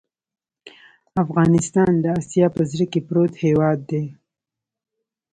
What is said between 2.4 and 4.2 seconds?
په زړه کې پروت هېواد دی.